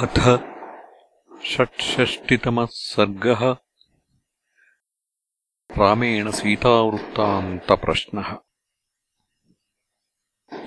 अथ 0.00 0.38
षट्षष्टितमः 1.44 2.66
सर्गः। 2.70 3.56
रामेण 5.78 6.30
सीतावृत्तान्तप्रश्नः। 6.30 8.36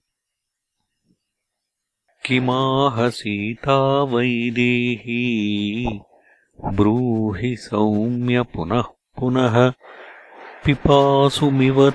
किमाहसीता 2.25 4.03
वैदेही? 4.03 5.99
ब्रूहि 6.65 7.55
सौम्य 7.55 8.41
पुनः 8.41 8.81
पुनः 8.81 9.73
पिपासुमिव 10.65 11.93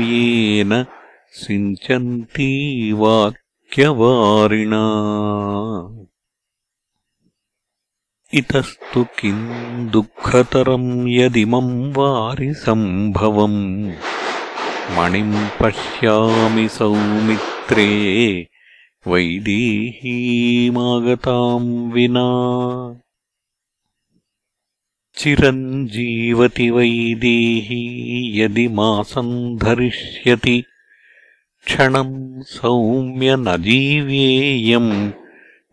येन 0.00 0.86
सिञ्चन्ती 1.32 2.92
वाक्यवारिणा 2.92 4.84
इतस्तु 8.34 9.04
किम् 9.04 9.90
दुःखतरम् 9.90 11.08
यदिमम् 11.08 11.92
वारिसम्भवम् 11.92 13.92
मणिम् 14.96 15.48
पश्यामि 15.60 16.68
सौमित्रे 16.68 18.46
वैदेहीमागताम् 19.06 21.92
विना। 21.92 22.28
चिरञ्जीवति 25.16 26.70
वैदेही 26.70 28.40
यदि 28.40 28.68
मासम् 28.68 29.58
धरिष्यति 29.58 30.64
क्षणम् 31.66 32.42
सौम्य 32.42 33.36
न 33.36 33.62
जीव्येयम् 33.62 35.23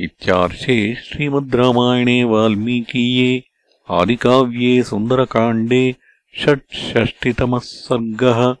इत्यार्षे 0.00 0.94
श्रीमद् 0.94 1.54
रामायणे 1.54 2.24
वाल्मीकीये 2.24 3.44
आदिकाव्ये 3.90 4.82
सुन्दरकाण्डे 4.82 5.96
षट्षष्टितमः 6.38 7.58
सर्गः 7.58 8.56